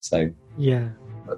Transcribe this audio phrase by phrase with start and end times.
[0.00, 0.88] So yeah,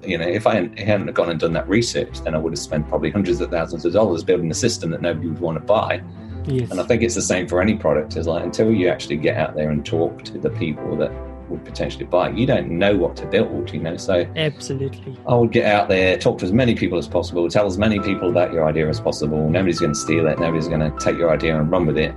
[0.03, 2.89] you know, if I hadn't, gone and done that research, then I would have spent
[2.89, 6.03] probably hundreds of thousands of dollars building a system that nobody would want to buy.
[6.47, 6.71] Yes.
[6.71, 8.17] And I think it's the same for any product.
[8.17, 11.13] Is like until you actually get out there and talk to the people that
[11.49, 13.73] would potentially buy, you don't know what to build.
[13.73, 17.09] You know, so absolutely, I would get out there, talk to as many people as
[17.09, 19.49] possible, tell as many people about your idea as possible.
[19.51, 20.39] Nobody's going to steal it.
[20.39, 22.15] Nobody's going to take your idea and run with it.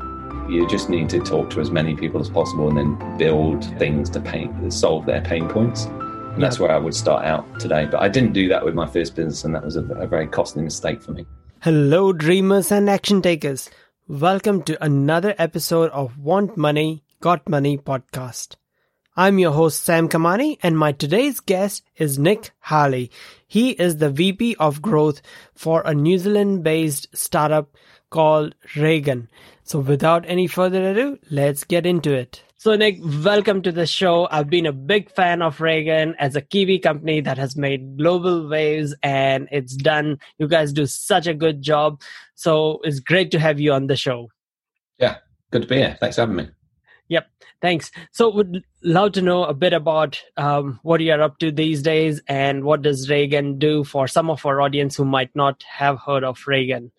[0.50, 4.12] You just need to talk to as many people as possible and then build things
[4.12, 5.88] to pain, solve their pain points.
[6.36, 7.88] And that's where I would start out today.
[7.89, 10.27] But I didn't do that with my first business, and that was a, a very
[10.27, 11.26] costly mistake for me.
[11.62, 13.70] Hello, dreamers and action takers.
[14.09, 18.57] Welcome to another episode of Want Money, Got Money podcast.
[19.16, 23.12] I'm your host, Sam Kamani, and my today's guest is Nick Harley.
[23.48, 25.21] He is the VP of Growth
[25.54, 27.73] for a New Zealand based startup
[28.09, 29.29] called Raygun.
[29.63, 32.43] So, without any further ado, let's get into it.
[32.66, 34.28] So, Nick, welcome to the show.
[34.32, 38.50] I've been a big fan of Raygun as a Kiwi company that has made global
[38.50, 40.18] waves and it's done.
[40.40, 42.02] You guys do such a good job.
[42.34, 44.32] So, it's great to have you on the show.
[44.98, 45.18] Yeah,
[45.52, 45.96] good to be here.
[45.99, 46.49] Thanks for having me.
[47.10, 47.27] Yep,
[47.62, 47.91] thanks.
[48.12, 52.20] So, would love to know a bit about um, what you're up to these days
[52.27, 56.24] and what does Raygun do for some of our audience who might not have heard
[56.24, 56.91] of Raygun.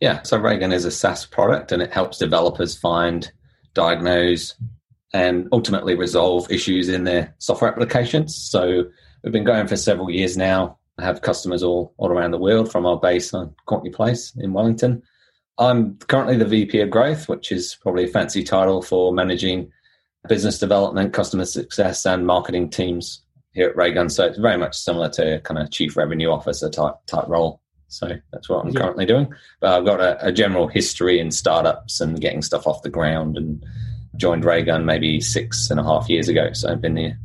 [0.00, 3.30] Yeah, so Raygun is a SaaS product and it helps developers find,
[3.74, 4.54] diagnose,
[5.12, 8.36] and ultimately resolve issues in their software applications.
[8.36, 8.84] So
[9.22, 10.78] we've been going for several years now.
[10.98, 14.52] I have customers all, all around the world from our base on Courtenay Place in
[14.52, 15.02] Wellington.
[15.58, 19.70] I'm currently the VP of Growth, which is probably a fancy title for managing
[20.28, 24.08] business development, customer success, and marketing teams here at Raygun.
[24.08, 27.60] So it's very much similar to kind of chief revenue officer type type role.
[27.88, 28.80] So that's what I'm yeah.
[28.80, 29.32] currently doing.
[29.60, 33.38] But I've got a, a, general history in startups and getting stuff off the ground
[33.38, 33.64] and
[34.18, 36.52] joined Raygun maybe six and a half years ago.
[36.52, 37.18] So I've been here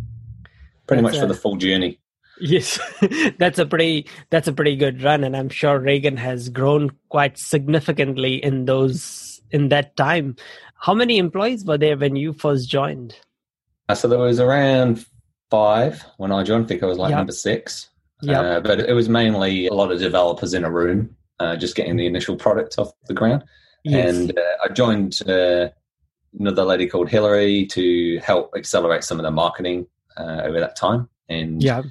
[0.88, 2.00] pretty that's much a, for the full journey.
[2.40, 2.80] Yes,
[3.38, 7.38] that's a pretty that's a pretty good run, and I'm sure Raygun has grown quite
[7.38, 10.36] significantly in those in that time.
[10.76, 13.16] How many employees were there when you first joined?
[13.88, 15.06] Uh, so there was around
[15.50, 16.66] five when I joined.
[16.66, 17.20] I think I was like yep.
[17.20, 17.90] number six.
[18.22, 21.76] Yeah, uh, but it was mainly a lot of developers in a room, uh, just
[21.76, 23.44] getting the initial product off the ground.
[23.84, 24.16] Yes.
[24.16, 25.70] And uh, I joined uh,
[26.40, 31.10] another lady called Hillary to help accelerate some of the marketing uh, over that time.
[31.30, 31.84] And yeah.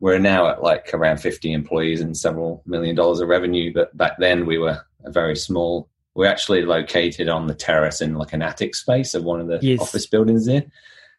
[0.00, 3.72] we're now at like around 50 employees and several million dollars of revenue.
[3.72, 5.88] But back then we were a very small.
[6.14, 9.58] We're actually located on the terrace in like an attic space of one of the
[9.62, 9.80] yes.
[9.80, 10.64] office buildings there.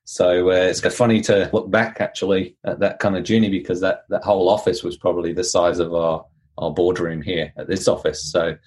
[0.05, 4.03] So uh, it's funny to look back actually at that kind of journey because that,
[4.09, 6.25] that whole office was probably the size of our,
[6.57, 8.29] our boardroom here at this office.
[8.29, 8.57] So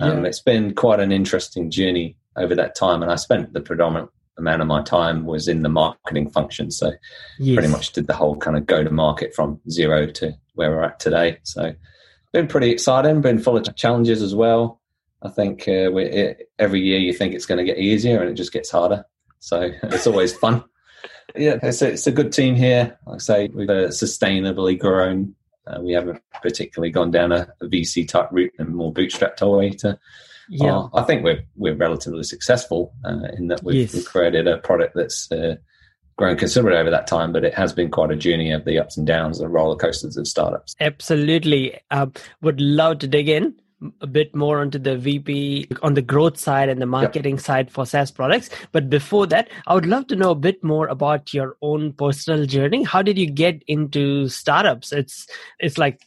[0.00, 0.28] um, yeah.
[0.28, 3.02] it's been quite an interesting journey over that time.
[3.02, 6.70] And I spent the predominant amount of my time was in the marketing function.
[6.70, 6.92] So
[7.38, 7.54] yes.
[7.54, 10.84] pretty much did the whole kind of go to market from zero to where we're
[10.84, 11.38] at today.
[11.42, 11.74] So
[12.32, 14.80] been pretty exciting, been full of challenges as well.
[15.22, 18.34] I think uh, it, every year you think it's going to get easier and it
[18.34, 19.04] just gets harder.
[19.40, 20.64] So it's always fun
[21.36, 22.98] yeah, it's a, it's a good team here.
[23.06, 25.34] Like I say, we've uh, sustainably grown.
[25.66, 29.56] Uh, we haven't particularly gone down a, a, VC type route and more bootstrapped our
[29.56, 29.98] way to.
[30.54, 33.94] Yeah, uh, I think we're we're relatively successful uh, in that we've, yes.
[33.94, 35.56] we've, created a product that's uh,
[36.18, 38.98] grown considerably over that time, but it has been quite a journey of the ups
[38.98, 40.76] and downs, the roller coasters of startups.
[40.78, 42.06] Absolutely, uh,
[42.42, 43.54] would love to dig in
[44.02, 47.44] a bit more onto the VP on the growth side and the marketing yep.
[47.44, 48.50] side for SaaS products.
[48.72, 52.44] But before that, I would love to know a bit more about your own personal
[52.44, 52.82] journey.
[52.82, 54.92] How did you get into startups?
[54.92, 55.26] It's
[55.60, 56.02] it's like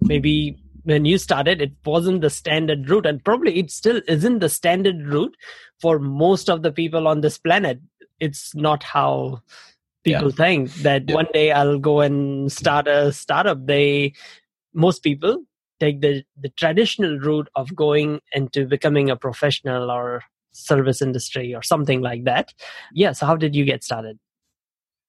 [0.00, 4.48] maybe when you started, it wasn't the standard route, and probably it still isn't the
[4.48, 5.36] standard route
[5.80, 7.80] for most of the people on this planet.
[8.20, 9.42] It's not how
[10.04, 10.36] people yeah.
[10.36, 11.14] think that yeah.
[11.14, 13.66] one day I'll go and start a startup.
[13.66, 14.14] They
[14.74, 15.44] most people
[15.80, 20.22] take the, the traditional route of going into becoming a professional or
[20.52, 22.54] service industry or something like that.
[22.92, 24.18] Yeah, so how did you get started?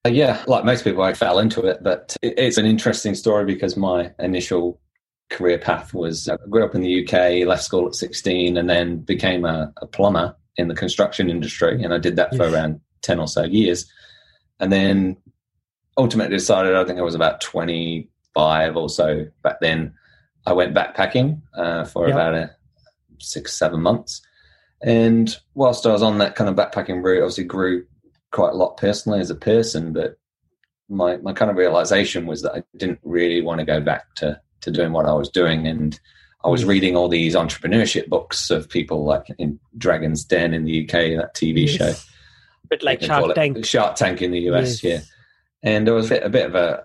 [0.05, 3.77] Uh, yeah, like most people, I fell into it, but it's an interesting story because
[3.77, 4.81] my initial
[5.29, 8.99] career path was I grew up in the UK, left school at 16, and then
[8.99, 11.83] became a, a plumber in the construction industry.
[11.83, 12.37] And I did that yes.
[12.37, 13.91] for around 10 or so years.
[14.59, 15.17] And then
[15.97, 19.93] ultimately decided, I think I was about 25 or so back then,
[20.45, 22.15] I went backpacking uh, for yep.
[22.15, 22.55] about a
[23.19, 24.21] six, seven months.
[24.83, 27.85] And whilst I was on that kind of backpacking route, obviously grew
[28.31, 29.93] quite a lot personally as a person.
[29.93, 30.17] But
[30.89, 34.39] my, my kind of realization was that I didn't really want to go back to,
[34.63, 35.67] to doing what I was doing.
[35.67, 35.99] And
[36.43, 36.69] I was mm.
[36.69, 41.35] reading all these entrepreneurship books of people like in Dragon's Den in the UK, that
[41.35, 41.77] TV yes.
[41.77, 41.93] show.
[42.69, 43.65] But like Shark Tank.
[43.65, 45.03] Shark Tank in the US, yes.
[45.63, 45.69] yeah.
[45.71, 46.83] And there was a bit of a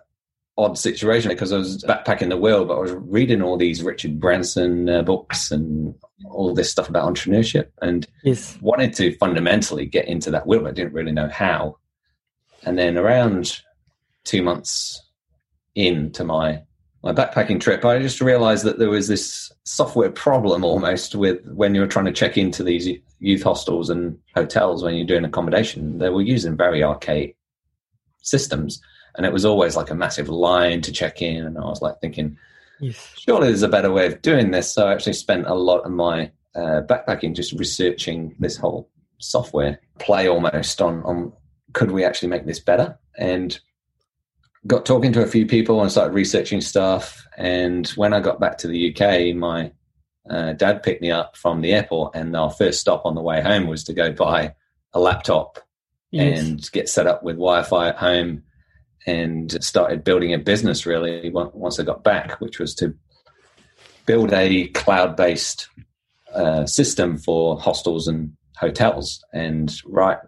[0.58, 4.18] odd situation because I was backpacking the world, but I was reading all these Richard
[4.18, 5.94] Branson uh, books and
[6.28, 8.58] all this stuff about entrepreneurship and yes.
[8.60, 10.66] wanted to fundamentally get into that world.
[10.66, 11.78] I didn't really know how.
[12.64, 13.62] And then around
[14.24, 15.00] two months
[15.76, 16.62] into my
[17.02, 21.74] my backpacking trip, I just realized that there was this software problem almost with when
[21.74, 22.88] you were trying to check into these
[23.20, 25.98] youth hostels and hotels when you're doing accommodation.
[25.98, 27.36] They were using very archaic
[28.22, 28.80] systems,
[29.16, 31.46] and it was always like a massive line to check in.
[31.46, 32.36] And I was like thinking,
[32.80, 33.14] yes.
[33.16, 34.72] surely there's a better way of doing this.
[34.72, 39.80] So I actually spent a lot of my uh, backpacking just researching this whole software
[39.98, 41.32] play almost on on
[41.72, 43.60] could we actually make this better and
[44.66, 47.26] got talking to a few people and started researching stuff.
[47.36, 49.72] And when I got back to the UK, my
[50.28, 53.40] uh, dad picked me up from the airport, and our first stop on the way
[53.40, 54.54] home was to go buy
[54.92, 55.58] a laptop
[56.10, 56.40] yes.
[56.40, 58.42] and get set up with Wi-Fi at home,
[59.06, 60.84] and started building a business.
[60.84, 62.94] Really, once I got back, which was to
[64.06, 65.68] build a cloud-based
[66.34, 69.24] uh, system for hostels and hotels.
[69.32, 70.18] And right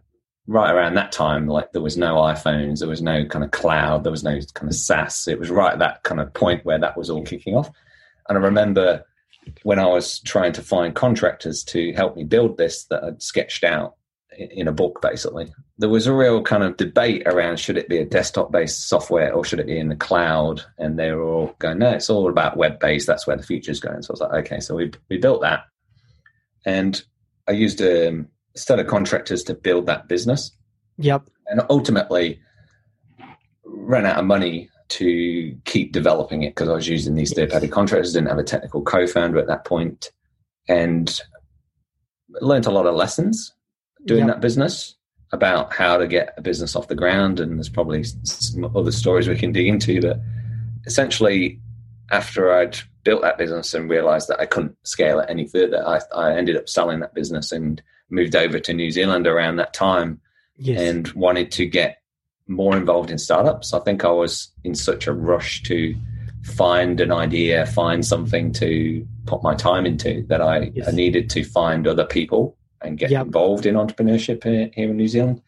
[0.51, 4.03] right around that time, like there was no iPhones, there was no kind of cloud,
[4.03, 5.29] there was no kind of SaaS.
[5.29, 7.71] It was right at that kind of point where that was all kicking off.
[8.29, 9.05] And I remember
[9.63, 13.63] when I was trying to find contractors to help me build this that I'd sketched
[13.63, 13.95] out
[14.37, 15.53] in a book basically.
[15.79, 19.33] There was a real kind of debate around should it be a desktop based software
[19.33, 20.65] or should it be in the cloud?
[20.79, 23.71] And they were all going no it's all about web based that's where the future
[23.71, 24.03] is going.
[24.03, 25.67] So i was like okay so we, we built that.
[26.67, 27.01] And
[27.47, 28.25] i used a
[28.61, 30.53] set of contractors to build that business.
[30.99, 31.29] Yep.
[31.47, 32.41] And ultimately
[33.65, 37.69] ran out of money to keep developing it because I was using these third party
[37.69, 40.11] contractors, didn't have a technical co founder at that point,
[40.69, 41.21] and
[42.41, 43.53] learned a lot of lessons
[44.07, 44.37] doing yep.
[44.37, 44.97] that business
[45.33, 47.41] about how to get a business off the ground.
[47.41, 50.01] And there's probably some other stories we can dig into.
[50.01, 50.21] But
[50.87, 51.61] essentially,
[52.11, 56.01] after I'd built that business and realized that I couldn't scale it any further, I,
[56.15, 57.81] I ended up selling that business and
[58.11, 60.21] moved over to New Zealand around that time
[60.57, 60.81] yes.
[60.81, 62.03] and wanted to get
[62.47, 63.73] more involved in startups.
[63.73, 65.95] I think I was in such a rush to
[66.43, 70.89] find an idea, find something to put my time into that I, yes.
[70.89, 73.27] I needed to find other people and get yep.
[73.27, 75.43] involved in entrepreneurship here, here, in New Zealand.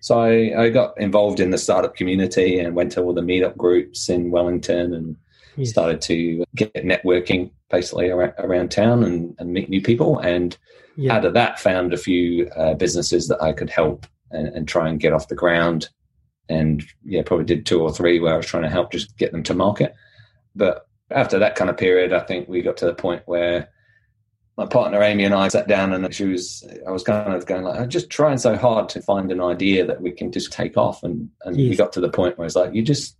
[0.00, 3.56] So I, I, got involved in the startup community and went to all the meetup
[3.56, 5.16] groups in Wellington and
[5.56, 5.70] yes.
[5.70, 10.18] started to get networking basically around, around town and, and, meet new people.
[10.18, 10.56] And
[10.96, 11.14] yeah.
[11.16, 14.88] out of that found a few uh, businesses that I could help and, and, try
[14.88, 15.88] and get off the ground.
[16.48, 19.32] And yeah, probably did two or three where I was trying to help just get
[19.32, 19.94] them to market.
[20.54, 23.68] But after that kind of period, I think we got to the point where
[24.56, 27.64] my partner Amy and I sat down and she was, I was kind of going
[27.64, 30.76] like, I'm just trying so hard to find an idea that we can just take
[30.76, 31.02] off.
[31.02, 33.18] And, and we got to the point where it's like, you just,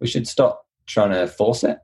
[0.00, 1.78] we should stop trying to force it.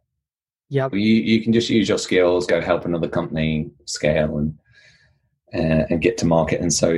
[0.68, 0.88] Yeah.
[0.92, 4.58] You, you can just use your skills, go help another company scale and,
[5.54, 6.60] uh, and get to market.
[6.60, 6.90] And so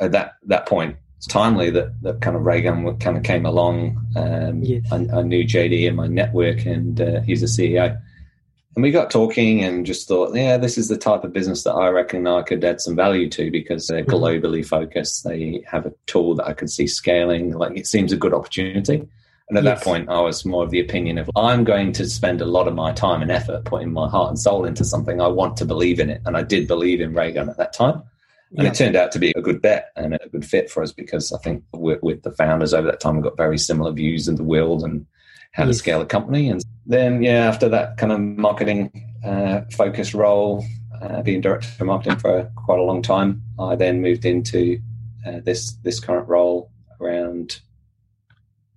[0.00, 4.04] at that that point, it's timely that that kind of Raygun kind of came along.
[4.16, 4.82] Um, yes.
[4.90, 7.98] I, I, knew JD in my network, and uh, he's a CEO.
[8.76, 11.74] And we got talking and just thought, yeah, this is the type of business that
[11.74, 14.12] I reckon I could add some value to because they're mm-hmm.
[14.12, 15.22] globally focused.
[15.22, 17.52] They have a tool that I could see scaling.
[17.52, 19.08] Like it seems a good opportunity.
[19.48, 19.78] And at yes.
[19.78, 22.66] that point, I was more of the opinion of I'm going to spend a lot
[22.66, 25.20] of my time and effort putting my heart and soul into something.
[25.20, 26.22] I want to believe in it.
[26.24, 28.02] And I did believe in Raygun at that time.
[28.56, 28.70] And yeah.
[28.70, 31.32] it turned out to be a good bet and a good fit for us because
[31.32, 34.36] I think with, with the founders over that time, we got very similar views in
[34.36, 35.04] the world and
[35.52, 35.74] how yes.
[35.74, 36.48] to scale a company.
[36.48, 38.92] And then, yeah, after that kind of marketing
[39.24, 40.64] uh, focused role,
[41.02, 44.80] uh, being director of marketing for quite a long time, I then moved into
[45.26, 47.60] uh, this this current role around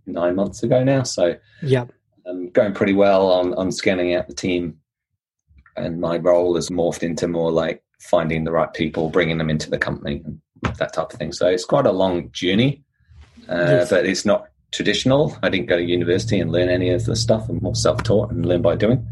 [0.07, 1.03] nine months ago now.
[1.03, 1.85] So yeah,
[2.25, 4.77] I'm going pretty well on on scanning out the team,
[5.75, 9.69] and my role has morphed into more like finding the right people, bringing them into
[9.69, 10.41] the company, and
[10.77, 11.31] that type of thing.
[11.33, 12.83] So it's quite a long journey,
[13.49, 13.89] uh, yes.
[13.89, 15.37] but it's not traditional.
[15.43, 17.49] I didn't go to university and learn any of the stuff.
[17.49, 19.05] I'm more self taught and learn by doing.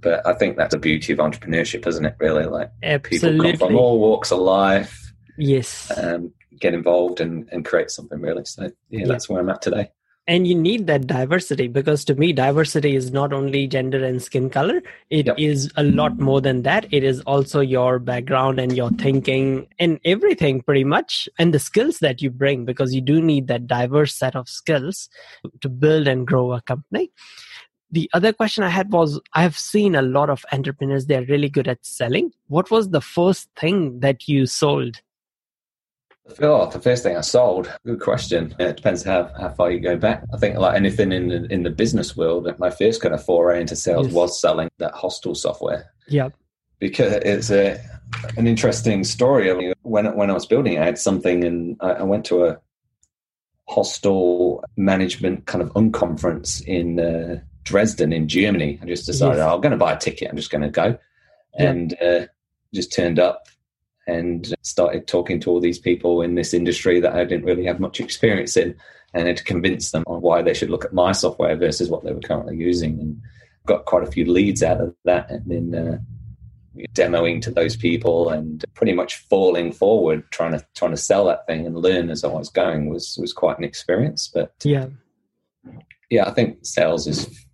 [0.00, 2.14] But I think that's the beauty of entrepreneurship, isn't it?
[2.20, 3.30] Really, like Absolutely.
[3.30, 5.12] people come from all walks of life.
[5.36, 5.92] Yes.
[5.96, 8.44] Um, get involved and, and create something really.
[8.44, 9.90] So yeah, that's where I'm at today
[10.28, 14.50] and you need that diversity because to me diversity is not only gender and skin
[14.50, 14.82] color.
[15.08, 15.36] It yep.
[15.38, 16.86] is a lot more than that.
[16.92, 21.98] It is also your background and your thinking and everything pretty much and the skills
[22.00, 25.08] that you bring because you do need that diverse set of skills
[25.62, 27.10] to build and grow a company.
[27.90, 31.48] The other question i had was i have seen a lot of entrepreneurs they're really
[31.48, 32.32] good at selling.
[32.48, 35.00] What was the first thing that you sold
[36.40, 37.72] Oh, the first thing I sold.
[37.84, 38.54] Good question.
[38.58, 40.24] It depends how, how far you go back.
[40.32, 43.60] I think like anything in the, in the business world, my first kind of foray
[43.60, 44.14] into sales yes.
[44.14, 45.90] was selling that hostel software.
[46.06, 46.28] Yeah.
[46.78, 47.80] Because it's a
[48.36, 49.50] an interesting story.
[49.50, 52.46] I mean, when when I was building, I had something, and I, I went to
[52.46, 52.58] a
[53.68, 58.78] hostel management kind of unconference in uh, Dresden in Germany.
[58.82, 59.46] I just decided yes.
[59.46, 60.30] oh, I'm going to buy a ticket.
[60.30, 60.98] I'm just going to go,
[61.58, 61.70] yeah.
[61.70, 62.26] and uh,
[62.72, 63.48] just turned up
[64.08, 67.78] and started talking to all these people in this industry that I didn't really have
[67.78, 68.74] much experience in,
[69.14, 72.12] and had convinced them on why they should look at my software versus what they
[72.12, 73.20] were currently using, and
[73.66, 75.74] got quite a few leads out of that, and then.
[75.74, 75.98] Uh,
[76.94, 81.44] demoing to those people and pretty much falling forward trying to trying to sell that
[81.46, 84.86] thing and learn as I was going was was quite an experience but yeah
[86.08, 87.44] yeah I think sales is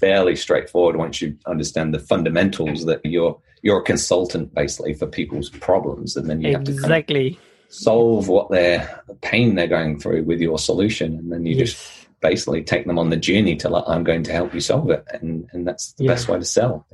[0.00, 5.48] fairly straightforward once you understand the fundamentals that you're you're a consultant basically for people's
[5.48, 6.72] problems, and then you exactly.
[6.72, 11.46] have to exactly solve what their pain they're going through with your solution, and then
[11.46, 11.70] you yes.
[11.70, 14.90] just basically take them on the journey to like, I'm going to help you solve
[14.90, 16.10] it, and and that's the yeah.
[16.10, 16.86] best way to sell.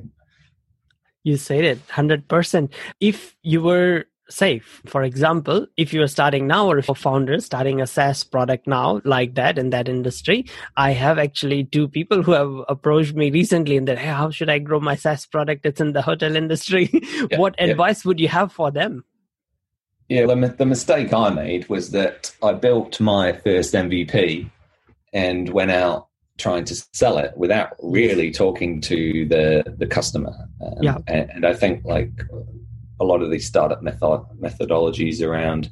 [1.25, 2.73] You said it, hundred percent.
[3.01, 4.83] If you were safe.
[4.87, 8.67] For example, if you're starting now or if you're a founder starting a SaaS product
[8.67, 10.47] now like that in that industry,
[10.77, 14.51] I have actually two people who have approached me recently and that, hey, how should
[14.51, 15.67] I grow my SaaS product?
[15.67, 16.91] It's in the hotel industry.
[17.31, 17.67] Yeah, what yeah.
[17.67, 19.05] advice would you have for them?
[20.09, 24.51] Yeah, the, the mistake I made was that I built my first MVP
[25.13, 26.09] and went out
[26.41, 30.35] trying to sell it without really talking to the the customer.
[30.61, 30.99] Um, yeah.
[31.07, 32.11] And, and, I think like
[33.01, 35.71] a lot of these startup method methodologies around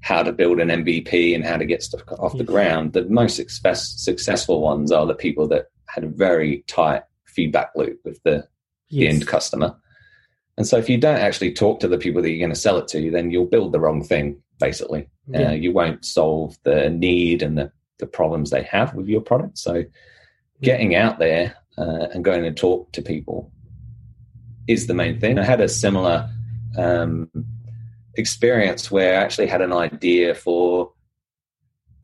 [0.00, 2.92] how to build an MVP and how to get stuff off the ground.
[2.92, 8.00] The most success, successful ones are the people that had a very tight feedback loop
[8.04, 8.46] with the,
[8.88, 9.00] yes.
[9.00, 9.76] the end customer.
[10.56, 12.76] And so if you don't actually talk to the people that you're going to sell
[12.76, 15.08] it to, then you'll build the wrong thing, basically.
[15.26, 15.48] Yeah.
[15.48, 19.58] Uh, you won't solve the need and the, the problems they have with your product.
[19.58, 19.84] So
[20.60, 23.50] getting out there uh, and going to talk to people
[24.66, 25.38] is the main thing.
[25.38, 26.30] I had a similar
[26.76, 27.30] um,
[28.16, 30.92] experience where I actually had an idea for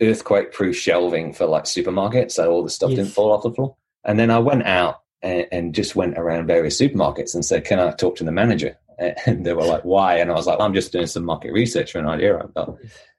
[0.01, 2.99] earthquake proof shelving for like supermarkets, so all the stuff yes.
[2.99, 3.77] didn't fall off the floor.
[4.05, 7.79] And then I went out and, and, just went around various supermarkets and said, "Can
[7.79, 8.77] I talk to the manager?"
[9.27, 11.93] And they were like, "Why?" And I was like, "I'm just doing some market research
[11.93, 12.77] for an idea I've got."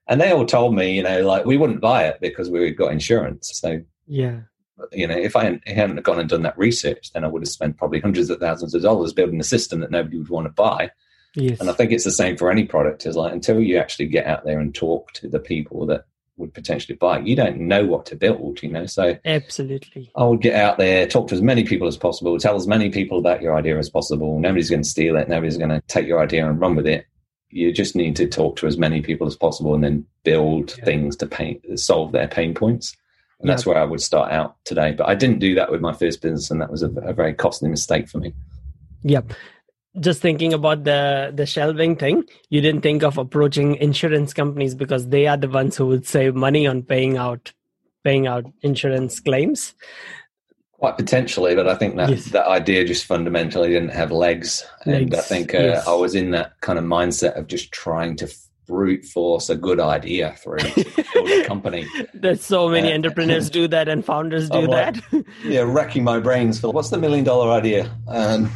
[0.08, 2.91] And they all told me, you know, like we wouldn't buy it because we got
[2.91, 3.51] insurance.
[3.53, 4.41] So yeah,
[4.91, 7.77] you know, if I hadn't gone and done that research, then I would have spent
[7.77, 10.91] probably hundreds of thousands of dollars building a system that nobody would want to buy.
[11.35, 11.59] Yes.
[11.59, 13.05] And I think it's the same for any product.
[13.05, 16.05] Is like until you actually get out there and talk to the people that
[16.38, 18.61] would potentially buy, you don't know what to build.
[18.61, 21.97] You know, so absolutely, I would get out there, talk to as many people as
[21.97, 24.39] possible, tell as many people about your idea as possible.
[24.39, 25.29] Nobody's going to steal it.
[25.29, 27.05] Nobody's going to take your idea and run with it.
[27.50, 30.85] You just need to talk to as many people as possible and then build yeah.
[30.85, 32.95] things to pain, solve their pain points.
[33.39, 33.55] And yeah.
[33.55, 34.91] that's where I would start out today.
[34.91, 37.33] But I didn't do that with my first business, and that was a, a very
[37.33, 38.33] costly mistake for me.
[39.03, 39.33] Yep
[40.00, 45.10] just thinking about the the shelving thing you didn't think of approaching insurance companies because
[45.10, 47.51] they are the ones who would save money on paying out
[48.03, 49.74] paying out insurance claims
[50.71, 52.25] quite potentially but i think that yes.
[52.25, 55.01] that idea just fundamentally didn't have legs, legs.
[55.01, 55.88] and i think uh, yes.
[55.88, 58.27] i was in that kind of mindset of just trying to
[58.67, 60.60] brute force a good idea through
[61.15, 61.86] a company.
[62.13, 65.25] There's so many uh, entrepreneurs do that and founders do like, that.
[65.43, 67.93] yeah, wrecking my brains for what's the million dollar idea?
[68.07, 68.50] Um,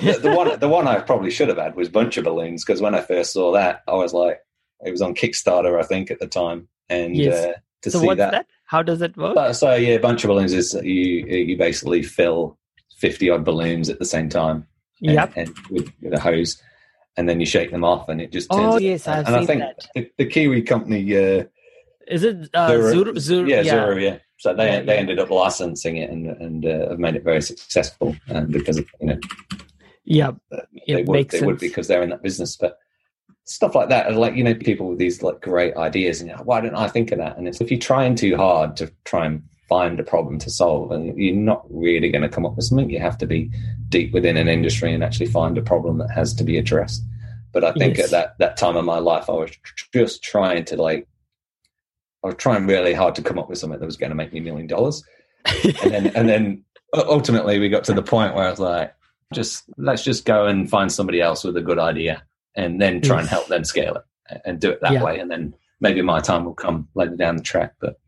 [0.00, 2.80] the, the, one the one I probably should have had was Bunch of Balloons because
[2.80, 4.40] when I first saw that, I was like,
[4.84, 7.44] it was on Kickstarter, I think, at the time, and yes.
[7.44, 7.52] uh,
[7.82, 9.34] to so see that, that, how does it work?
[9.34, 12.58] But, so yeah, Bunch of Balloons is you you basically fill
[12.98, 14.66] fifty odd balloons at the same time,
[15.02, 16.62] and, yep, and with, with a hose,
[17.16, 18.74] and then you shake them off, and it just turns.
[18.74, 19.88] Oh yes, I've and seen I think that.
[19.94, 21.16] The, the Kiwi company.
[21.16, 21.44] Uh,
[22.06, 23.48] is it uh, Zuru, Zuru?
[23.48, 24.02] Yeah, yeah, Zuru.
[24.02, 24.18] Yeah.
[24.38, 25.00] So they yeah, they yeah.
[25.00, 28.86] ended up licensing it and and uh, have made it very successful, um, because of
[29.00, 29.18] you know
[30.08, 30.30] yeah,
[30.86, 31.28] they would.
[31.28, 31.46] They sense.
[31.46, 32.56] would because they're in that business.
[32.56, 32.78] But
[33.44, 36.74] stuff like that, like you know, people with these like great ideas, and why don't
[36.74, 37.36] I think of that?
[37.36, 40.92] And it's if you're trying too hard to try and find a problem to solve,
[40.92, 42.88] and you're not really going to come up with something.
[42.88, 43.50] You have to be
[43.90, 47.02] deep within an industry and actually find a problem that has to be addressed.
[47.52, 48.06] But I think yes.
[48.06, 49.50] at that that time of my life, I was
[49.92, 51.06] just trying to like,
[52.24, 54.32] I was trying really hard to come up with something that was going to make
[54.32, 55.04] me a million dollars,
[55.44, 58.94] and then and then ultimately we got to the point where I was like,
[59.34, 62.22] just let's just go and find somebody else with a good idea
[62.54, 63.30] and then try and mm.
[63.30, 65.02] help them scale it and do it that yeah.
[65.02, 65.18] way.
[65.18, 67.98] And then maybe my time will come later down the track but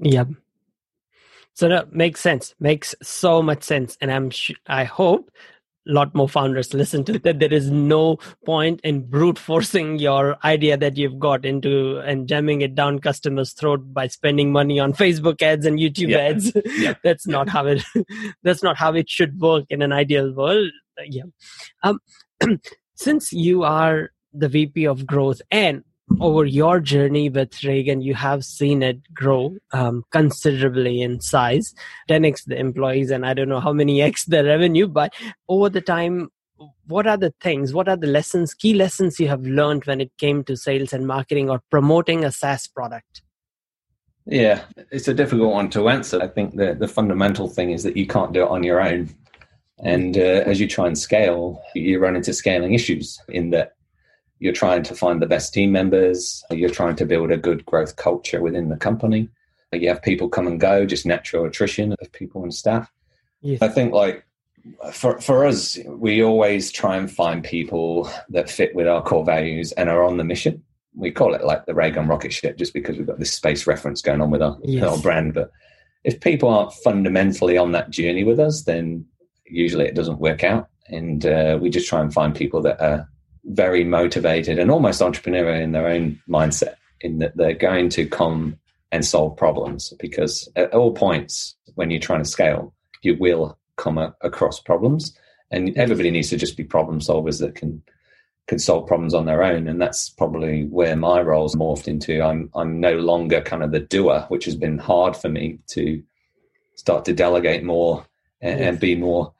[0.00, 0.24] yeah
[1.54, 2.54] so that makes sense.
[2.58, 3.98] Makes so much sense.
[4.00, 5.30] And i'm sh- i hope
[5.90, 10.76] lot more founders listen to that there is no point in brute forcing your idea
[10.76, 15.42] that you've got into and jamming it down customers throat by spending money on facebook
[15.42, 16.18] ads and youtube yeah.
[16.18, 16.94] ads yeah.
[17.02, 17.82] that's not how it
[18.42, 20.70] that's not how it should work in an ideal world
[21.06, 21.22] yeah
[21.82, 21.98] um
[22.94, 25.82] since you are the vp of growth and
[26.20, 31.74] over your journey with Raygun, you have seen it grow um, considerably in size,
[32.08, 34.86] 10x the employees, and I don't know how many x the revenue.
[34.86, 35.14] But
[35.48, 36.28] over the time,
[36.86, 40.12] what are the things, what are the lessons, key lessons you have learned when it
[40.18, 43.22] came to sales and marketing or promoting a SaaS product?
[44.26, 46.20] Yeah, it's a difficult one to answer.
[46.22, 49.08] I think the, the fundamental thing is that you can't do it on your own.
[49.82, 53.72] And uh, as you try and scale, you run into scaling issues in that
[54.40, 56.42] you're trying to find the best team members.
[56.50, 59.28] You're trying to build a good growth culture within the company.
[59.72, 62.90] You have people come and go, just natural attrition of people and staff.
[63.42, 63.62] Yes.
[63.62, 64.26] I think like
[64.92, 69.72] for for us, we always try and find people that fit with our core values
[69.72, 70.62] and are on the mission.
[70.96, 74.02] We call it like the Raygun rocket ship, just because we've got this space reference
[74.02, 74.82] going on with our, yes.
[74.82, 75.34] our brand.
[75.34, 75.50] But
[76.02, 79.06] if people aren't fundamentally on that journey with us, then
[79.44, 80.68] usually it doesn't work out.
[80.88, 83.08] And uh, we just try and find people that are
[83.44, 88.58] very motivated and almost entrepreneurial in their own mindset, in that they're going to come
[88.92, 89.92] and solve problems.
[89.98, 95.16] Because at all points, when you're trying to scale, you will come across problems,
[95.50, 97.82] and everybody needs to just be problem solvers that can
[98.46, 99.68] can solve problems on their own.
[99.68, 102.20] And that's probably where my role's morphed into.
[102.20, 106.02] I'm I'm no longer kind of the doer, which has been hard for me to
[106.74, 108.06] start to delegate more
[108.40, 108.68] and, yes.
[108.68, 109.32] and be more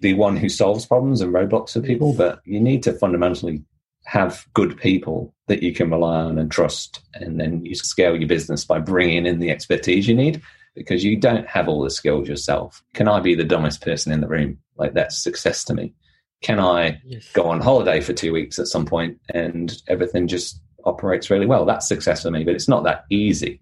[0.00, 3.62] the one who solves problems and roadblocks for people, but you need to fundamentally
[4.04, 7.00] have good people that you can rely on and trust.
[7.14, 10.42] And then you scale your business by bringing in the expertise you need
[10.74, 12.82] because you don't have all the skills yourself.
[12.94, 14.58] Can I be the dumbest person in the room?
[14.76, 15.94] Like that's success to me.
[16.40, 17.30] Can I yes.
[17.32, 21.64] go on holiday for two weeks at some point and everything just operates really well?
[21.64, 23.60] That's success for me, but it's not that easy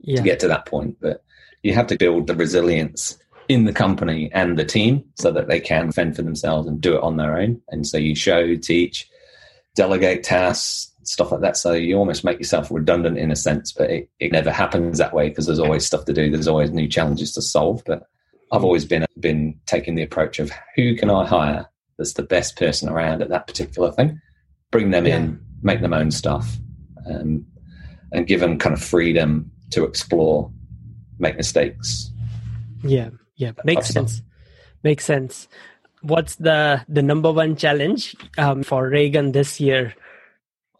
[0.00, 0.16] yeah.
[0.16, 0.96] to get to that point.
[1.00, 1.22] But
[1.62, 5.60] you have to build the resilience in the company and the team so that they
[5.60, 7.60] can fend for themselves and do it on their own.
[7.68, 9.08] And so you show, teach,
[9.74, 11.56] delegate tasks, stuff like that.
[11.56, 15.14] So you almost make yourself redundant in a sense, but it, it never happens that
[15.14, 16.30] way because there's always stuff to do.
[16.30, 17.82] There's always new challenges to solve.
[17.86, 18.08] But
[18.52, 21.66] I've always been been taking the approach of who can I hire
[21.98, 24.20] that's the best person around at that particular thing,
[24.70, 25.16] bring them yeah.
[25.16, 26.56] in, make them own stuff,
[27.08, 27.46] um,
[28.12, 30.50] and give them kind of freedom to explore,
[31.18, 32.10] make mistakes.
[32.82, 34.22] Yeah yeah makes sense.
[34.82, 35.48] Makes sense.
[36.02, 39.94] What's the the number one challenge um, for Raygun this year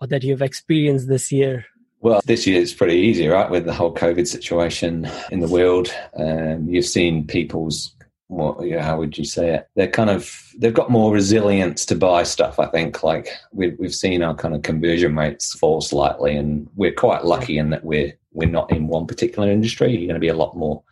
[0.01, 1.67] or that you've experienced this year?
[2.01, 3.51] Well this year is pretty easy right?
[3.51, 7.93] With the whole covid situation in the world um, you've seen people's
[8.29, 9.69] what yeah, how would you say it?
[9.77, 13.03] They're kind of they've got more resilience to buy stuff i think.
[13.03, 17.59] Like we've, we've seen our kind of conversion rates fall slightly and we're quite lucky
[17.59, 19.93] in that we're we're not in one particular industry.
[19.93, 20.83] You're going to be a lot more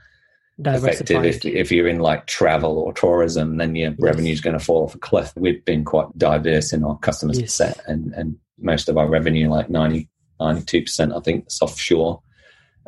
[0.58, 3.98] effective if, if you're in like travel or tourism then your yes.
[3.98, 7.34] revenue is going to fall off a cliff we've been quite diverse in our customer
[7.34, 7.52] yes.
[7.52, 10.08] set and and most of our revenue like 90
[10.40, 12.20] 92% i think is offshore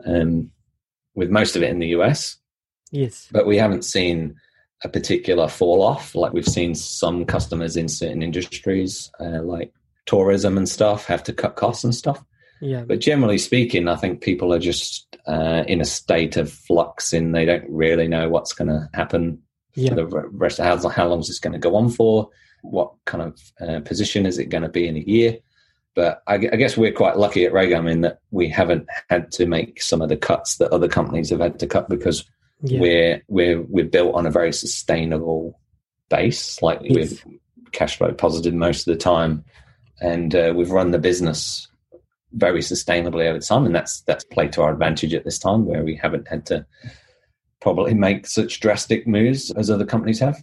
[0.05, 0.51] um,
[1.15, 2.37] with most of it in the us
[2.93, 4.37] yes but we haven't seen
[4.85, 9.73] a particular fall off like we've seen some customers in certain industries uh, like
[10.05, 12.23] tourism and stuff have to cut costs and stuff
[12.61, 12.83] yeah.
[12.83, 17.35] But generally speaking, I think people are just uh, in a state of flux and
[17.35, 19.43] they don't really know what's going to happen
[19.75, 19.91] yeah.
[19.91, 22.31] for the rest of how, how long is this going to go on for?
[22.63, 25.39] What kind of uh, position is it going to be in a year?
[25.95, 29.47] But I, I, guess we're quite lucky at Raygun in that we haven't had to
[29.47, 32.25] make some of the cuts that other companies have had to cut because
[32.63, 32.81] yeah.
[32.81, 35.59] we're we're we're built on a very sustainable
[36.11, 36.61] base.
[36.61, 37.25] Like yes.
[37.25, 37.39] we're
[37.73, 39.43] cash flow positive most of the time,
[40.01, 41.67] and uh, we've run the business
[42.37, 45.85] very sustainably over time, and that's that's played to our advantage at this time, where
[45.85, 46.67] we haven't had to
[47.61, 50.43] probably make such drastic moves as other companies have.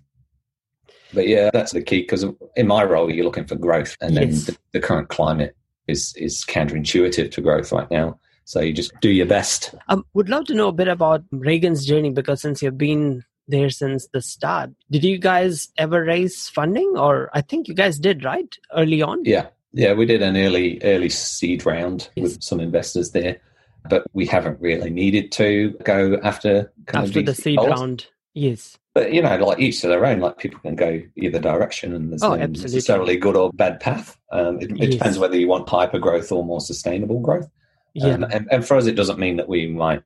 [1.13, 2.25] But yeah, that's the key because
[2.55, 4.45] in my role, you're looking for growth, and then yes.
[4.45, 5.55] the, the, current climate
[5.87, 8.19] is is counterintuitive to growth right now.
[8.45, 9.73] So you just do your best.
[9.87, 13.69] I would love to know a bit about Raygun's journey because since you've been there
[13.69, 16.93] since the start, did you guys ever raise funding?
[16.97, 18.57] Or I think you guys did, right?
[18.75, 19.23] Early on?
[19.23, 22.23] Yeah, yeah, we did an early early seed round yes.
[22.23, 23.41] with some investors there,
[23.89, 28.07] but we haven't really needed to go after after the seed round.
[28.33, 30.19] Yes, but you know, like each to their own.
[30.19, 34.17] Like people can go either direction, and there's oh, no necessarily good or bad path.
[34.31, 34.91] Um, it, it yes.
[34.93, 37.49] depends whether you want hyper growth or more sustainable growth.
[37.93, 40.01] Yeah, um, and, and for us, it doesn't mean that we might,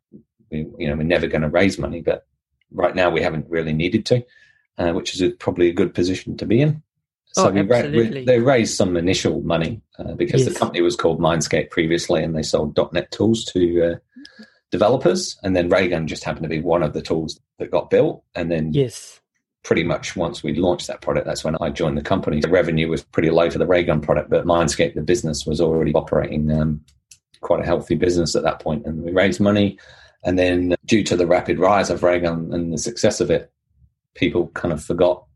[0.52, 2.26] we, you know, we're never going to raise money, but
[2.72, 4.26] right now we haven't really needed to.
[4.78, 6.82] uh, which is a, probably a good position to be in.
[7.38, 10.52] So oh, we, they raised some initial money uh, because yes.
[10.52, 15.56] the company was called Mindscape previously, and they sold .NET tools to uh, developers, and
[15.56, 18.74] then Raygun just happened to be one of the tools that got built, and then
[18.74, 19.22] yes,
[19.64, 22.40] pretty much once we launched that product, that's when I joined the company.
[22.40, 25.94] The revenue was pretty low for the Raygun product, but Mindscape, the business, was already
[25.94, 26.82] operating um,
[27.42, 28.84] quite a healthy business at that point.
[28.84, 29.78] point, and we raised money.
[30.24, 33.52] And then, due to the rapid rise of Raygun and the success of it,
[34.16, 35.27] people kind of forgot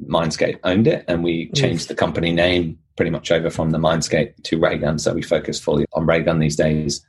[0.00, 4.42] Mindscape owned it, and we changed the company name pretty much over from the Mindscape
[4.42, 4.98] to Raygun.
[4.98, 7.04] So we focus fully on Raygun these days,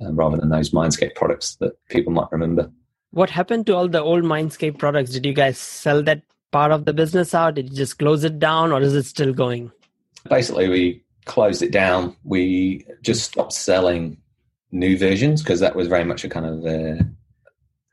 [0.00, 2.70] um, rather than those Mindscape products that people might remember.
[3.10, 5.10] What happened to all the old Mindscape products?
[5.10, 7.54] Did you guys sell that part of the business out?
[7.54, 9.70] Did you just close it down, or is it still going?
[10.28, 12.16] Basically, we closed it down.
[12.24, 14.18] We just stopped selling
[14.70, 17.04] new versions because that was very much a kind of uh,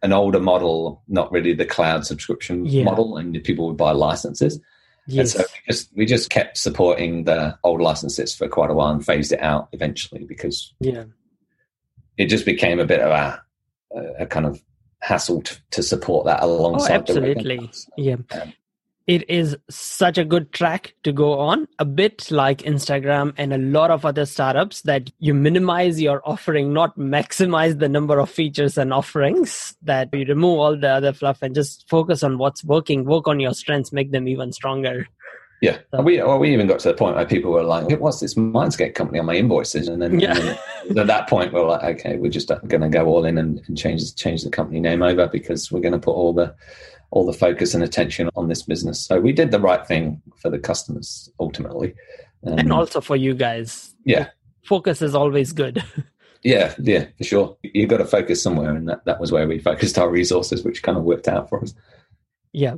[0.05, 2.83] an older model, not really the cloud subscription yeah.
[2.83, 4.61] model, and people would buy licenses.
[5.07, 5.35] Yes.
[5.35, 8.93] And so we just we just kept supporting the old licenses for quite a while
[8.93, 11.03] and phased it out eventually because yeah,
[12.17, 13.41] it just became a bit of a
[14.19, 14.61] a, kind of
[15.01, 16.91] hassle to, to support that alongside.
[16.91, 18.15] Oh, absolutely, yeah.
[18.31, 18.53] Um,
[19.07, 23.57] it is such a good track to go on a bit like instagram and a
[23.57, 28.77] lot of other startups that you minimize your offering not maximize the number of features
[28.77, 33.05] and offerings that you remove all the other fluff and just focus on what's working
[33.05, 35.07] work on your strengths make them even stronger
[35.61, 38.19] yeah, so, we well, we even got to the point where people were like, "What's
[38.19, 40.37] this Mindscape company on my invoices?" And then, yeah.
[40.87, 43.37] and at that point, we are like, "Okay, we're just going to go all in
[43.37, 46.53] and, and change change the company name over because we're going to put all the
[47.15, 48.99] all the focus and attention on this business.
[48.99, 51.95] So we did the right thing for the customers ultimately.
[52.45, 53.95] Um, and also for you guys.
[54.03, 54.27] Yeah.
[54.65, 55.81] Focus is always good.
[56.43, 57.57] yeah, yeah, for sure.
[57.63, 58.75] You've got to focus somewhere.
[58.75, 61.63] And that, that was where we focused our resources, which kind of worked out for
[61.63, 61.73] us.
[62.51, 62.75] Yeah.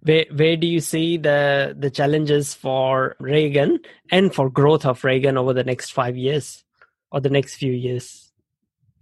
[0.00, 5.36] Where where do you see the the challenges for Raygun and for growth of Raygun
[5.36, 6.64] over the next five years
[7.10, 8.31] or the next few years?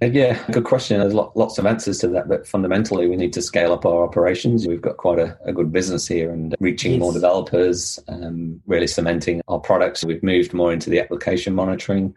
[0.02, 0.98] Uh, yeah, good question.
[0.98, 4.66] There's lots of answers to that, but fundamentally, we need to scale up our operations.
[4.66, 7.00] We've got quite a, a good business here and reaching yes.
[7.00, 10.02] more developers, um, really cementing our products.
[10.02, 12.14] We've moved more into the application monitoring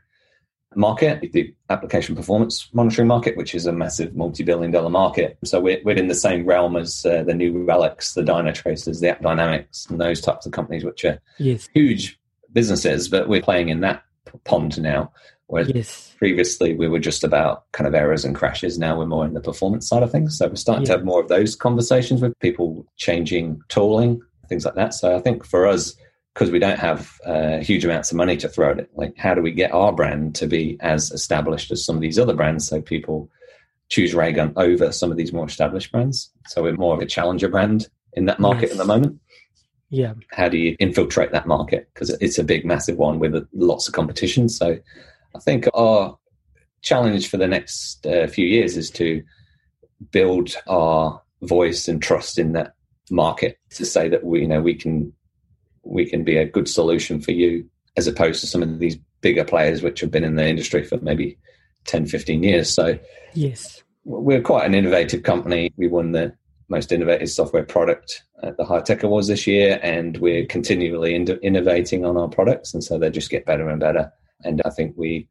[0.76, 5.38] market, the application performance monitoring market, which is a massive multi billion dollar market.
[5.44, 9.08] So we're, we're in the same realm as uh, the New Relics, the Dynatraces, the
[9.08, 11.68] AppDynamics, and those types of companies, which are yes.
[11.74, 12.18] huge
[12.54, 14.04] businesses, but we're playing in that
[14.46, 15.12] pond now.
[15.48, 16.16] Whereas yes.
[16.18, 18.80] previously we were just about kind of errors and crashes.
[18.80, 20.38] Now we're more in the performance side of things.
[20.38, 20.94] So we're starting yeah.
[20.94, 24.94] to have more of those conversations with people changing tooling, things like that.
[24.94, 25.96] So I think for us,
[26.34, 29.36] because we don't have uh, huge amounts of money to throw at it, like how
[29.36, 32.68] do we get our brand to be as established as some of these other brands
[32.68, 33.30] so people
[33.90, 36.32] choose Raygun over some of these more established brands?
[36.48, 38.72] So we're more of a challenger brand in that market yes.
[38.72, 39.20] at the moment.
[39.90, 40.14] Yeah.
[40.32, 41.88] How do you infiltrate that market?
[41.94, 44.50] Because it's a big, massive one with lots of competition.
[44.50, 44.80] So
[45.36, 46.18] I think our
[46.82, 49.24] challenge for the next uh, few years is to
[50.12, 52.74] build our voice and trust in that
[53.10, 55.12] market to say that we you know we can
[55.84, 57.68] we can be a good solution for you
[57.98, 60.98] as opposed to some of these bigger players which have been in the industry for
[61.02, 61.38] maybe
[61.86, 62.74] 10 15 years.
[62.74, 62.98] So
[63.34, 63.84] yes.
[64.06, 65.72] we're quite an innovative company.
[65.78, 66.34] We won the
[66.70, 71.28] most innovative software product at the high HiTech Awards this year and we're continually in-
[71.44, 74.12] innovating on our products and so they just get better and better
[74.44, 75.28] and I think we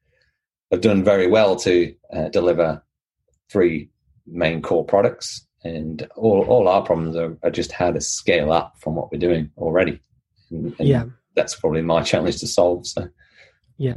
[0.71, 2.83] have done very well to uh, deliver
[3.51, 3.91] three
[4.27, 5.47] main core products.
[5.65, 9.19] And all, all our problems are, are, just how to scale up from what we're
[9.19, 10.01] doing already.
[10.51, 11.05] And, and yeah.
[11.37, 12.87] That's probably my challenge to solve.
[12.87, 13.09] So,
[13.79, 13.95] yeah.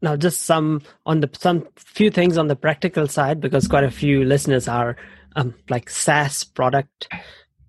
[0.00, 3.90] Now, just some on the some few things on the practical side, because quite a
[3.90, 4.96] few listeners are
[5.36, 7.08] um, like SaaS product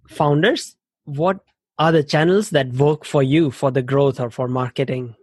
[0.07, 0.75] founders.
[1.05, 1.39] What
[1.77, 5.15] are the channels that work for you for the growth or for marketing?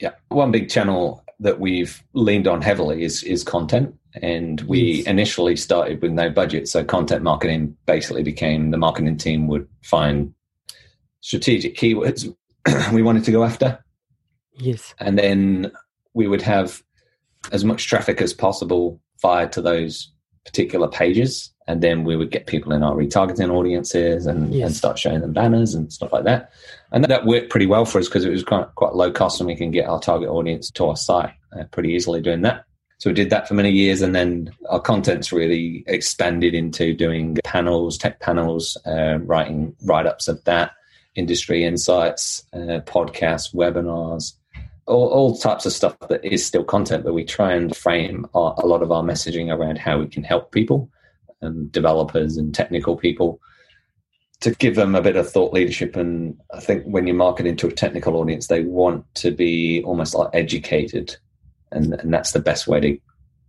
[0.00, 5.06] Yeah, one big channel that we've leaned on heavily is is content, and we yes.
[5.06, 10.34] initially started with no budget, so content marketing basically became the marketing team would find
[11.20, 12.32] strategic keywords
[12.92, 13.82] we wanted to go after.
[14.58, 15.72] Yes, and then
[16.14, 16.82] we would have
[17.52, 20.12] as much traffic as possible fired to those
[20.44, 24.66] particular pages and then we would get people in our retargeting audiences and, yes.
[24.66, 26.52] and start showing them banners and stuff like that.
[26.92, 29.48] And that worked pretty well for us because it was quite, quite low cost and
[29.48, 32.64] we can get our target audience to our site uh, pretty easily doing that.
[32.98, 37.36] So we did that for many years, and then our content's really expanded into doing
[37.44, 40.72] panels, tech panels, uh, writing write ups of that,
[41.14, 44.32] industry insights, uh, podcasts, webinars,
[44.86, 48.54] all, all, types of stuff that is still content, but we try and frame our,
[48.58, 50.88] a lot of our messaging around how we can help people
[51.40, 53.40] and developers and technical people
[54.40, 55.96] to give them a bit of thought leadership.
[55.96, 60.14] And I think when you're marketing to a technical audience, they want to be almost
[60.14, 61.16] like educated,
[61.72, 62.98] and, and that's the best way to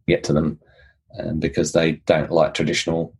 [0.08, 0.60] get to them
[1.20, 3.14] um, because they don't like traditional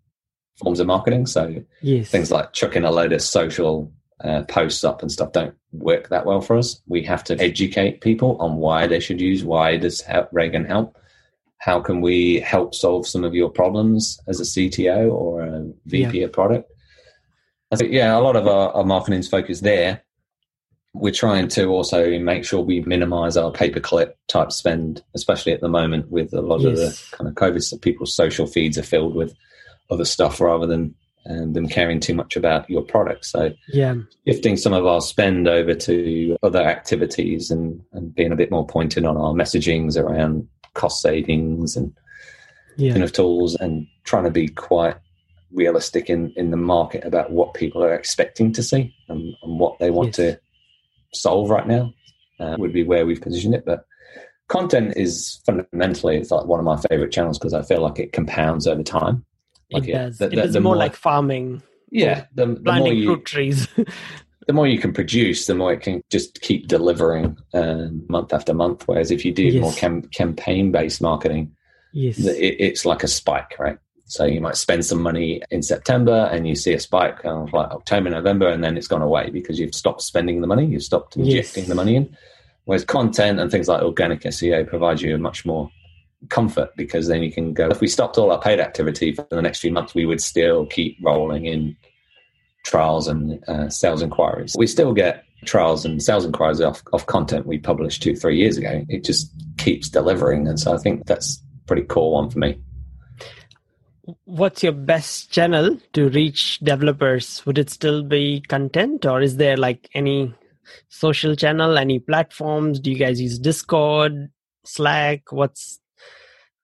[0.60, 1.26] forms of marketing.
[1.26, 2.10] So yes.
[2.10, 3.92] things like chucking a load of social
[4.24, 6.82] uh, posts up and stuff don't work that well for us.
[6.88, 10.98] We have to educate people on why they should use, why does Raygun help,
[11.60, 16.20] how can we help solve some of your problems as a CTO or a VP
[16.20, 16.26] yeah.
[16.26, 16.72] of product.
[17.76, 20.02] Think, yeah, a lot of our, our marketing is focused there.
[20.94, 25.68] We're trying to also make sure we minimize our pay-per-click type spend, especially at the
[25.68, 26.72] moment with a lot yes.
[26.72, 27.62] of the kind of COVID.
[27.62, 29.36] So people's social feeds are filled with
[29.90, 30.96] other stuff rather than
[31.30, 33.26] um, them caring too much about your product.
[33.26, 38.38] So yeah, shifting some of our spend over to other activities and, and being a
[38.38, 41.94] bit more pointed on our messagings around cost savings and
[42.78, 42.92] yeah.
[42.92, 44.96] kind of tools and trying to be quite
[45.52, 49.78] realistic in, in the market about what people are expecting to see and, and what
[49.80, 50.16] they want yes.
[50.18, 50.40] to
[51.14, 51.94] solve right now
[52.40, 53.66] uh, would be where we've positioned it.
[53.66, 53.86] But
[54.48, 58.14] content is fundamentally it's like one of my favorite channels because I feel like it
[58.14, 59.26] compounds over time.
[59.72, 60.18] Like it does.
[60.20, 61.62] The, the, it is more, more, like farming.
[61.90, 63.68] Yeah, the, the planting more you, fruit trees.
[64.48, 68.54] the more you can produce, the more it can just keep delivering uh, month after
[68.54, 68.88] month.
[68.88, 69.62] Whereas if you do yes.
[69.62, 71.54] more cam- campaign based marketing,
[71.94, 73.78] yes, it, it's like a spike, right?
[74.06, 77.70] So you might spend some money in September and you see a spike of like
[77.72, 81.18] October, November, and then it's gone away because you've stopped spending the money, you've stopped
[81.18, 81.70] injecting yes.
[81.70, 82.18] the money in.
[82.64, 85.70] Whereas content and things like organic SEO provide you a much more
[86.30, 89.42] comfort because then you can go if we stopped all our paid activity for the
[89.42, 91.78] next few months we would still keep rolling in
[92.68, 94.56] trials and uh, sales inquiries.
[94.58, 98.58] We still get trials and sales inquiries off, off content we published two three years
[98.58, 98.84] ago.
[98.90, 102.60] It just keeps delivering and so i think that's pretty cool one for me.
[104.26, 107.46] What's your best channel to reach developers?
[107.46, 110.34] Would it still be content or is there like any
[110.90, 112.80] social channel any platforms?
[112.80, 114.30] Do you guys use discord
[114.66, 115.32] slack?
[115.32, 115.80] What's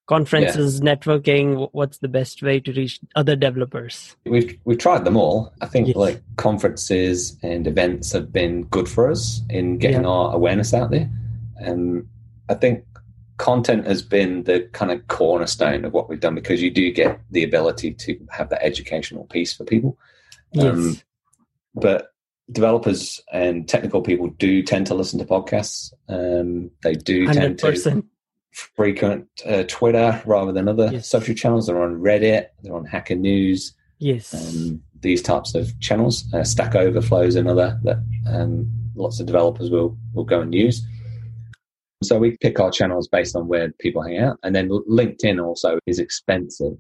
[0.08, 0.96] conferences yeah.
[0.96, 5.66] networking what's the best way to reach other developers we've we've tried them all i
[5.66, 5.96] think yes.
[5.96, 10.10] like conferences and events have been good for us in getting yeah.
[10.10, 11.10] our awareness out there
[11.58, 12.06] and
[12.50, 12.84] i think
[13.38, 17.20] content has been the kind of cornerstone of what we've done because you do get
[17.32, 19.98] the ability to have that educational piece for people
[20.52, 20.66] yes.
[20.66, 20.98] Um,
[21.76, 22.10] but
[22.52, 27.34] developers and technical people do tend to listen to podcasts um, they do 100%.
[27.34, 28.06] tend to
[28.54, 31.08] frequent uh, Twitter rather than other yes.
[31.08, 31.68] social channels.
[31.68, 33.74] They're on Reddit, they're on Hacker News.
[34.00, 34.34] Yes.
[34.34, 36.26] Um, these types of channels.
[36.34, 40.86] Uh, Stack Overflow is another that um, lots of developers will, will go and use.
[42.04, 44.38] So we pick our channels based on where people hang out.
[44.44, 46.74] And then LinkedIn also is expensive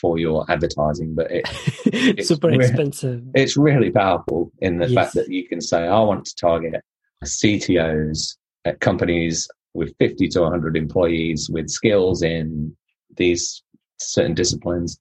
[0.00, 1.44] for your advertising, but it,
[1.86, 3.22] it's super re- expensive.
[3.34, 4.94] It's really powerful in the yes.
[4.94, 6.82] fact that you can say, I want to target
[7.24, 12.74] CTOs at companies with 50 to 100 employees with skills in
[13.16, 13.62] these
[13.98, 14.98] certain disciplines.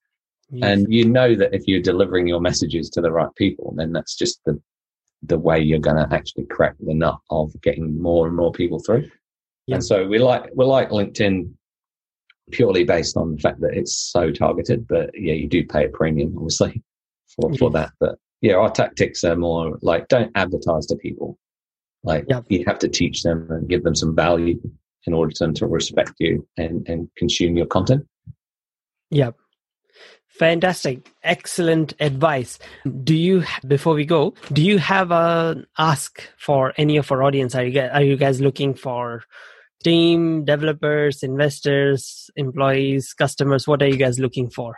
[0.49, 0.69] Yes.
[0.69, 4.15] And you know that if you're delivering your messages to the right people, then that's
[4.15, 4.59] just the
[5.25, 8.79] the way you're going to actually crack the nut of getting more and more people
[8.79, 9.09] through.
[9.67, 9.75] Yeah.
[9.75, 11.53] And so we like we like LinkedIn
[12.51, 14.87] purely based on the fact that it's so targeted.
[14.87, 16.83] But yeah, you do pay a premium, obviously,
[17.35, 17.91] for, for that.
[17.99, 21.37] But yeah, our tactics are more like don't advertise to people.
[22.03, 22.45] Like yep.
[22.49, 24.59] you have to teach them and give them some value
[25.05, 28.05] in order for them to respect you and, and consume your content.
[29.11, 29.35] Yep.
[30.27, 31.11] Fantastic.
[31.23, 32.57] Excellent advice.
[33.03, 37.53] Do you, before we go, do you have a ask for any of our audience?
[37.53, 39.23] Are you guys, are you guys looking for
[39.83, 43.67] team, developers, investors, employees, customers?
[43.67, 44.75] What are you guys looking for?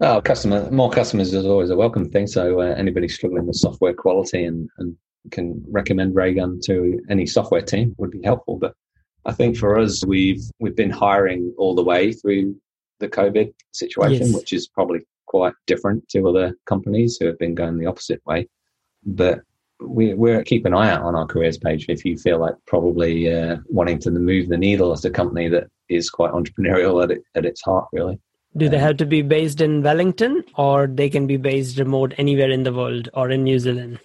[0.00, 2.26] Oh, customer, more customers is always a welcome thing.
[2.26, 4.96] So uh, anybody struggling with software quality and, and
[5.30, 8.56] can recommend Raygun to any software team would be helpful.
[8.56, 8.74] But
[9.24, 12.56] I think for us, we've we've been hiring all the way through
[12.98, 14.34] the COVID situation, yes.
[14.34, 18.48] which is probably quite different to other companies who have been going the opposite way.
[19.04, 19.40] But
[19.80, 23.32] we, we're keep an eye out on our careers page if you feel like probably
[23.32, 27.22] uh, wanting to move the needle as a company that is quite entrepreneurial at, it,
[27.34, 28.18] at its heart, really.
[28.56, 32.50] Do they have to be based in Wellington or they can be based remote anywhere
[32.50, 34.00] in the world or in New Zealand?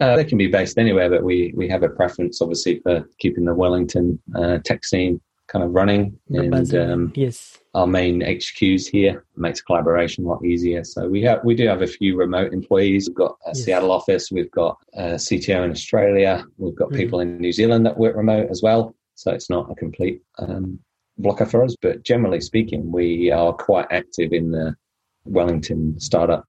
[0.00, 3.44] Uh, they can be based anywhere, but we, we have a preference, obviously, for keeping
[3.44, 6.16] the Wellington uh, tech scene kind of running.
[6.28, 10.84] and um, yes, our main HQs here makes collaboration a lot easier.
[10.84, 13.08] So we have we do have a few remote employees.
[13.08, 13.64] We've got a yes.
[13.64, 14.30] Seattle office.
[14.30, 16.44] We've got a CTO in Australia.
[16.58, 16.98] We've got mm-hmm.
[16.98, 18.94] people in New Zealand that work remote as well.
[19.14, 20.78] So it's not a complete um,
[21.16, 21.74] blocker for us.
[21.80, 24.76] But generally speaking, we are quite active in the
[25.24, 26.44] Wellington startup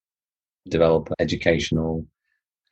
[0.67, 2.05] developer, educational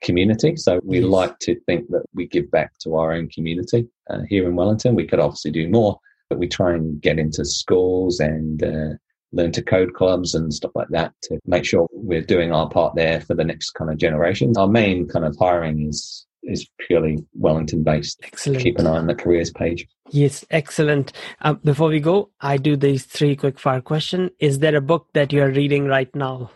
[0.02, 0.56] community.
[0.56, 1.08] So we yes.
[1.08, 4.96] like to think that we give back to our own community uh, here in Wellington.
[4.96, 8.94] We could obviously do more, but we try and get into schools and uh,
[9.32, 12.96] learn to code clubs and stuff like that to make sure we're doing our part
[12.96, 14.54] there for the next kind of generation.
[14.58, 18.22] Our main kind of hiring is is purely Wellington based.
[18.24, 18.64] Excellent.
[18.64, 19.86] Keep an eye on the careers page.
[20.12, 21.12] Yes, excellent.
[21.42, 24.32] Um, before we go, I do these three quick fire question.
[24.40, 26.52] Is there a book that you are reading right now?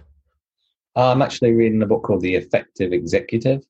[0.96, 3.64] I'm actually reading a book called The Effective Executive.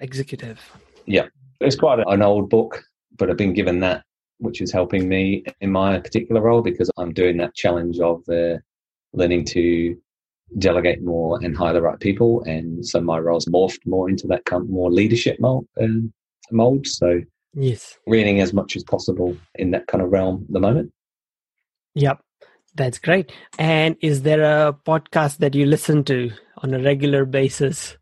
[0.00, 0.60] Executive.
[1.06, 1.26] Yeah,
[1.60, 2.84] it's quite an old book,
[3.16, 4.04] but I've been given that
[4.38, 8.58] which is helping me in my particular role because I'm doing that challenge of uh,
[9.12, 9.96] learning to
[10.58, 12.42] delegate more and hire the right people.
[12.44, 15.66] And so my role's morphed more into that kind of more leadership mold.
[15.80, 16.12] Um,
[16.50, 16.86] mold.
[16.86, 17.20] So
[17.54, 20.92] yes, reading as much as possible in that kind of realm at the moment.
[21.94, 22.20] Yep,
[22.78, 23.30] that's great.
[23.58, 27.98] And is there a podcast that you listen to on a regular basis?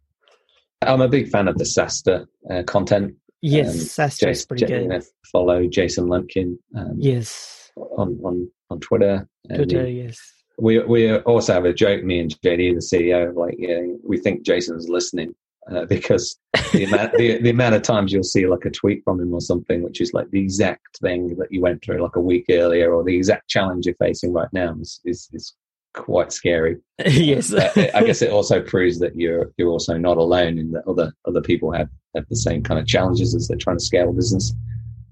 [0.82, 3.14] I'm a big fan of the SaaStr uh, content.
[3.42, 5.04] Yes, um, SaaStr is pretty J- good.
[5.32, 6.58] Follow Jason Lemkin.
[6.76, 9.28] Um, yes, on on on Twitter.
[9.52, 10.20] Twitter, yes.
[10.58, 12.04] We we also have a joke.
[12.04, 15.34] Me and JD, the CEO, like yeah, we think Jason's listening
[15.70, 16.38] uh, because
[16.72, 19.40] the amount the, the amount of times you'll see like a tweet from him or
[19.40, 22.92] something, which is like the exact thing that you went through like a week earlier,
[22.92, 25.54] or the exact challenge you're facing right now is is, is
[25.94, 26.76] quite scary.
[27.06, 30.86] yes, uh, I guess it also proves that you're you're also not alone, and that
[30.86, 34.10] other other people have have the same kind of challenges as they're trying to scale
[34.10, 34.52] a business.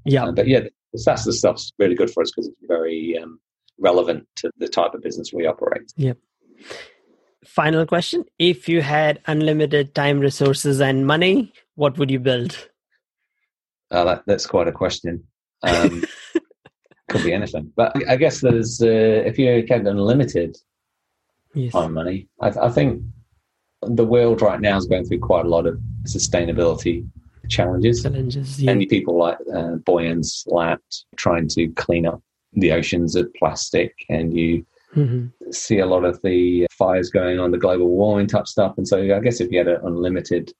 [0.04, 0.60] Yeah, uh, but yeah,
[1.04, 3.40] that's the stuff's really good for us because it's very um,
[3.78, 5.92] relevant to the type of business we operate.
[5.96, 6.18] Yep.
[7.46, 12.68] Final question: If you had unlimited time, resources, and money, what would you build?
[13.90, 15.22] Uh, that, that's quite a question.
[15.62, 16.04] Um,
[17.09, 20.57] could be anything, but I guess there's uh, if you had unlimited
[21.54, 21.72] yes.
[21.72, 23.02] time money, I, I think
[23.83, 27.07] the world right now is going through quite a lot of sustainability
[27.48, 28.02] challenges.
[28.02, 28.70] Challenges, yeah.
[28.70, 30.80] And people like uh, Boyan Slat
[31.16, 35.50] trying to clean up the oceans of plastic, and you mm-hmm.
[35.50, 38.74] see a lot of the fires going on, the global warming type stuff.
[38.76, 40.52] And so I guess if you had unlimited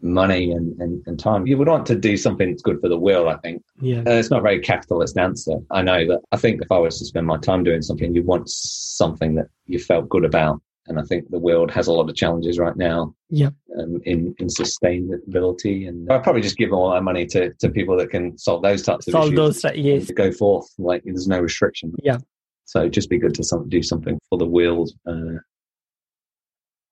[0.00, 2.98] money and, and, and, time, you would want to do something that's good for the
[2.98, 3.62] world, I think.
[3.80, 4.00] Yeah.
[4.00, 5.56] Uh, it's not a very capitalist answer.
[5.70, 8.26] I know that I think if I was to spend my time doing something, you'd
[8.26, 12.08] want something that you felt good about and I think the world has a lot
[12.08, 13.14] of challenges right now.
[13.30, 13.54] Yep.
[13.78, 17.96] Um, in in sustainability, and I'd probably just give all my money to, to people
[17.96, 19.60] that can solve those types solve of issues.
[19.60, 20.10] Solve those, yes.
[20.10, 21.94] Go forth, like there's no restriction.
[22.02, 22.18] Yeah.
[22.66, 25.38] So it just be good to some, do something for the world uh,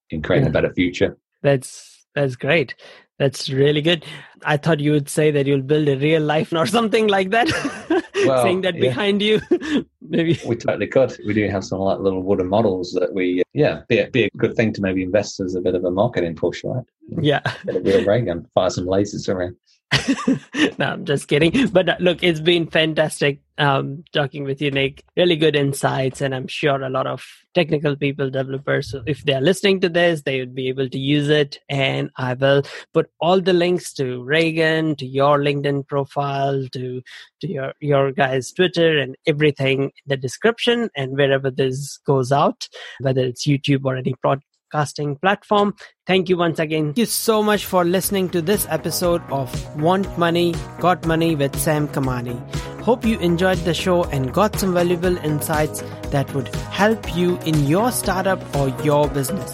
[0.09, 0.49] in creating yeah.
[0.49, 1.17] a better future.
[1.41, 2.75] That's that's great.
[3.19, 4.05] That's really good.
[4.43, 7.49] I thought you would say that you'll build a real life or something like that.
[8.25, 8.81] Well, Saying that yeah.
[8.81, 9.41] behind you,
[10.01, 11.17] maybe we totally could.
[11.25, 14.29] We do have some like little wooden models that we, yeah, be a, be a
[14.37, 16.85] good thing to maybe invest as a bit of a marketing push, right?
[17.21, 19.57] Yeah, get a real ray gun, fire some lasers around.
[20.77, 21.67] no, I'm just kidding.
[21.69, 25.03] But uh, look, it's been fantastic um, talking with you, Nick.
[25.15, 29.79] Really good insights, and I'm sure a lot of technical people, developers, if they're listening
[29.81, 31.59] to this, they would be able to use it.
[31.69, 37.01] And I will put all the links to Raygun, to your LinkedIn profile, to
[37.41, 42.67] to your your guys' Twitter, and everything in the description and wherever this goes out,
[42.99, 44.41] whether it's YouTube or any prod
[44.73, 45.75] podcasting platform.
[46.07, 46.85] Thank you once again.
[46.85, 51.57] Thank you so much for listening to this episode of Want Money, Got Money with
[51.57, 52.37] Sam Kamani.
[52.81, 55.81] Hope you enjoyed the show and got some valuable insights
[56.11, 56.47] that would
[56.79, 59.51] help you in your startup or your business.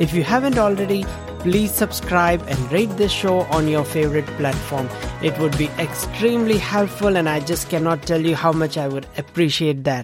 [0.00, 1.04] If you haven't already,
[1.40, 4.88] please subscribe and rate this show on your favorite platform.
[5.22, 9.06] It would be extremely helpful, and I just cannot tell you how much I would
[9.16, 10.00] appreciate that.